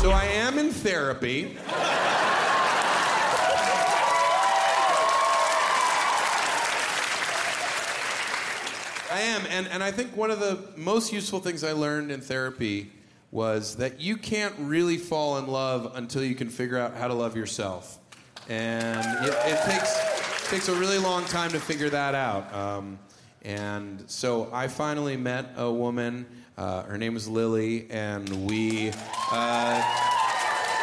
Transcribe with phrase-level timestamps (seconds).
[0.00, 1.56] So I am in therapy.
[9.10, 12.20] I am, and, and I think one of the most useful things I learned in
[12.20, 12.92] therapy
[13.32, 17.14] was that you can't really fall in love until you can figure out how to
[17.14, 17.98] love yourself.
[18.48, 22.54] And it, it takes, takes a really long time to figure that out.
[22.54, 23.00] Um,
[23.42, 26.24] and so I finally met a woman,
[26.58, 28.90] uh, her name was Lily, and we,
[29.30, 29.82] uh,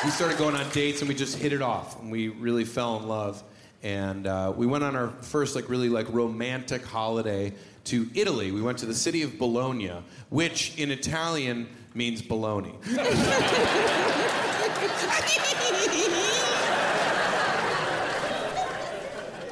[0.05, 1.99] we started going on dates and we just hit it off.
[1.99, 3.43] And we really fell in love.
[3.83, 7.53] And uh, we went on our first, like, really, like, romantic holiday
[7.85, 8.53] to Italy.
[8.53, 12.73] We went to the city of Bologna, which in Italian means baloney.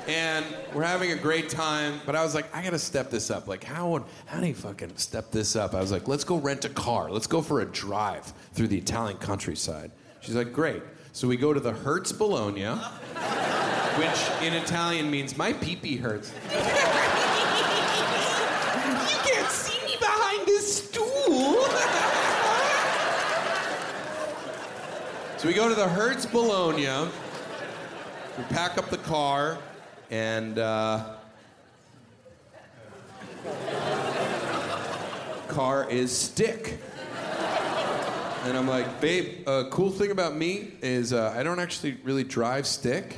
[0.07, 3.47] and we're having a great time, but I was like, I gotta step this up.
[3.47, 5.73] Like, how, would, how do you fucking step this up?
[5.73, 7.09] I was like, let's go rent a car.
[7.09, 9.91] Let's go for a drive through the Italian countryside.
[10.19, 10.83] She's like, great.
[11.13, 12.65] So we go to the Hertz Bologna,
[13.97, 16.33] which in Italian means my pee pee hurts.
[16.51, 16.59] You
[19.31, 21.63] can't see me behind this stool.
[25.37, 27.09] So we go to the Hertz Bologna.
[28.37, 29.59] We pack up the car,
[30.13, 31.03] and uh,
[35.47, 36.77] car is stick.
[38.45, 42.23] And I'm like, babe, uh, cool thing about me is uh, I don't actually really
[42.23, 43.15] drive stick.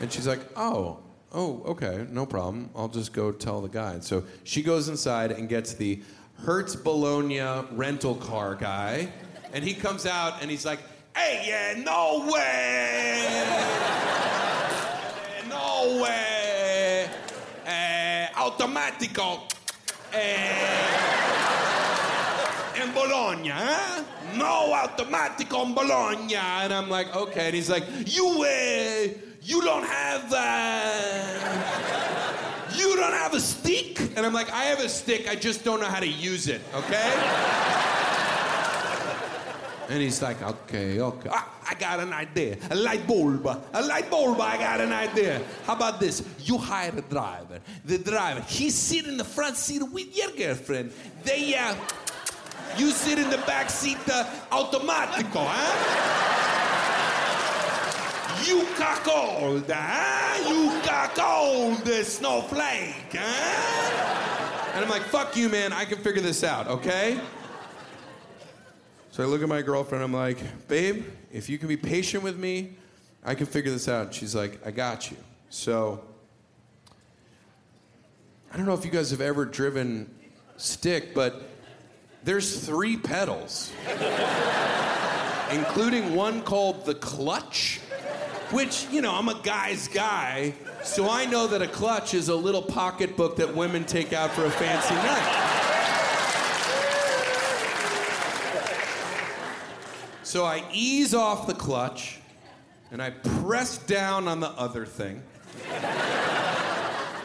[0.00, 0.98] And she's like, oh,
[1.30, 2.68] oh, okay, no problem.
[2.74, 3.92] I'll just go tell the guy.
[3.92, 6.02] And so she goes inside and gets the
[6.38, 7.42] Hertz Bologna
[7.74, 9.12] rental car guy.
[9.52, 10.80] And he comes out and he's like,
[11.14, 13.93] hey, yeah, no way!
[18.64, 19.46] Automatico!
[20.10, 20.82] Eh,
[22.82, 24.02] in Bologna, eh?
[24.36, 26.36] No automatico in Bologna!
[26.36, 27.46] And I'm like, okay.
[27.46, 29.08] And he's like, you, uh,
[29.42, 31.38] you don't have, uh,
[32.74, 34.00] you don't have a stick?
[34.16, 36.62] And I'm like, I have a stick, I just don't know how to use it,
[36.74, 37.12] okay?
[39.90, 41.28] And he's like, okay, okay.
[41.30, 42.56] Ah, I got an idea.
[42.70, 43.46] A light bulb.
[43.46, 45.42] A light bulb, I got an idea.
[45.64, 46.22] How about this?
[46.38, 47.58] You hire a driver.
[47.84, 50.92] The driver, he sit in the front seat with your girlfriend.
[51.24, 51.74] They, uh,
[52.76, 56.20] you sit in the back seat, uh, automatico, huh?
[58.46, 60.48] You cuckold, huh?
[60.48, 64.74] You cuckold, snowflake, huh?
[64.74, 65.72] And I'm like, fuck you, man.
[65.72, 67.18] I can figure this out, okay?
[69.14, 72.36] So I look at my girlfriend, I'm like, babe, if you can be patient with
[72.36, 72.72] me,
[73.24, 74.12] I can figure this out.
[74.12, 75.16] She's like, I got you.
[75.50, 76.02] So
[78.52, 80.12] I don't know if you guys have ever driven
[80.56, 81.48] stick, but
[82.24, 83.72] there's three pedals,
[85.52, 87.78] including one called the clutch,
[88.50, 92.34] which, you know, I'm a guy's guy, so I know that a clutch is a
[92.34, 95.73] little pocketbook that women take out for a fancy night.
[100.34, 102.18] So I ease off the clutch
[102.90, 105.22] and I press down on the other thing.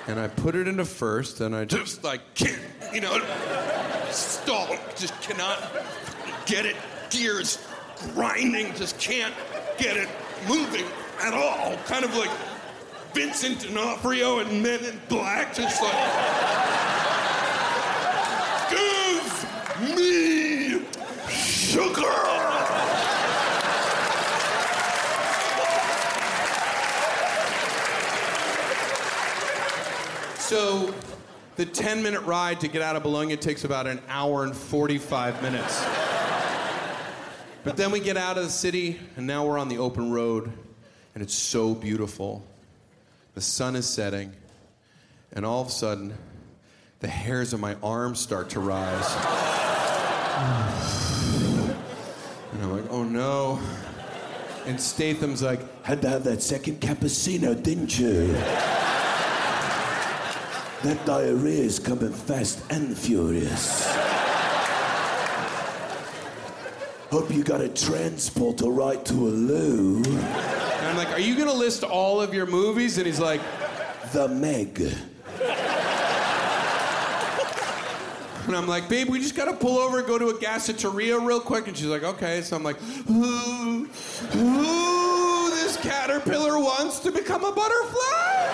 [0.05, 2.61] And I put it into first and I just like can't,
[2.93, 3.19] you know,
[4.11, 4.77] stall.
[4.95, 5.59] Just cannot
[6.45, 6.75] get it.
[7.09, 7.67] Gears
[8.13, 9.33] grinding, just can't
[9.79, 10.07] get it
[10.47, 10.85] moving
[11.19, 11.77] at all.
[11.87, 12.29] Kind of like
[13.15, 16.48] Vincent D'Onofrio and Men in Black, just like.
[30.49, 30.91] So
[31.57, 35.43] the 10 minute ride to get out of Bologna takes about an hour and 45
[35.43, 35.85] minutes.
[37.63, 40.51] But then we get out of the city, and now we're on the open road,
[41.13, 42.43] and it's so beautiful.
[43.35, 44.33] The sun is setting,
[45.33, 46.17] and all of a sudden,
[46.99, 49.05] the hairs on my arms start to rise.
[52.53, 53.59] And I'm like, oh no.
[54.65, 58.35] And Statham's like, Had to have that second cappuccino, didn't you?
[60.83, 63.85] That diarrhea is coming fast and furious.
[67.11, 69.97] Hope you got a transporter right to a loo.
[70.05, 72.97] and I'm like, are you gonna list all of your movies?
[72.97, 73.41] And he's like,
[74.13, 74.79] The Meg.
[78.47, 81.41] And I'm like, babe, we just gotta pull over and go to a gaseteria real
[81.41, 81.67] quick.
[81.67, 82.41] And she's like, okay.
[82.41, 82.77] So I'm like,
[83.09, 83.87] ooh,
[84.37, 88.48] ooh, this caterpillar wants to become a butterfly.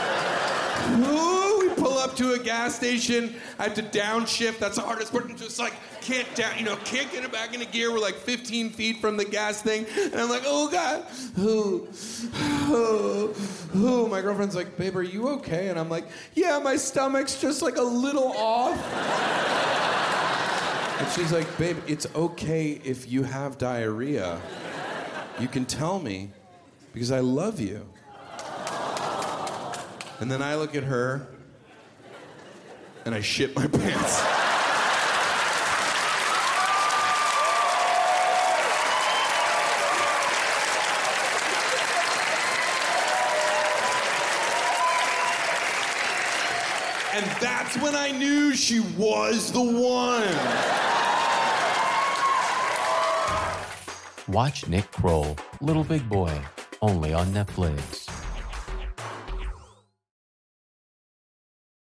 [2.15, 3.35] To a gas station.
[3.59, 4.59] I have to downshift.
[4.59, 5.25] That's the hardest part.
[5.25, 5.73] And just like
[6.05, 7.91] can't down, you know, can't get it back into gear.
[7.91, 11.05] We're like 15 feet from the gas thing, and I'm like, oh god,
[11.39, 11.87] oh,
[12.67, 13.33] who?
[13.73, 14.07] oh.
[14.07, 15.69] My girlfriend's like, babe, are you okay?
[15.69, 18.79] And I'm like, yeah, my stomach's just like a little off.
[20.99, 24.39] And she's like, babe, it's okay if you have diarrhea.
[25.39, 26.31] You can tell me
[26.93, 27.85] because I love you.
[30.21, 31.27] And then I look at her
[33.05, 34.21] and I shit my pants.
[47.13, 50.35] And that's when I knew she was the one.
[54.27, 56.41] Watch Nick Kroll, Little Big Boy,
[56.81, 58.14] only on Netflix.